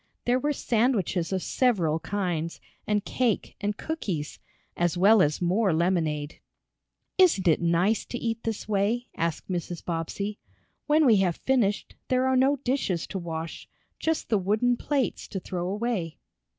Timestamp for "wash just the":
13.19-14.39